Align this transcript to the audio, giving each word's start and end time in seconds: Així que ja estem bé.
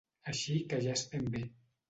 Així 0.31 0.55
que 0.71 0.79
ja 0.87 0.97
estem 1.01 1.29
bé. 1.37 1.45